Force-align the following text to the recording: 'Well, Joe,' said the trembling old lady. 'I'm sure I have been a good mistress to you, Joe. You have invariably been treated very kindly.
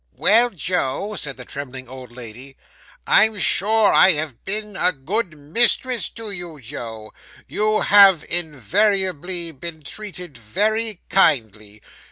'Well, 0.17 0.49
Joe,' 0.49 1.15
said 1.15 1.37
the 1.37 1.45
trembling 1.45 1.87
old 1.87 2.11
lady. 2.11 2.57
'I'm 3.05 3.37
sure 3.37 3.93
I 3.93 4.13
have 4.13 4.43
been 4.45 4.75
a 4.75 4.91
good 4.91 5.37
mistress 5.37 6.09
to 6.17 6.31
you, 6.31 6.59
Joe. 6.59 7.13
You 7.47 7.81
have 7.81 8.25
invariably 8.27 9.51
been 9.51 9.83
treated 9.83 10.39
very 10.39 11.01
kindly. 11.09 11.83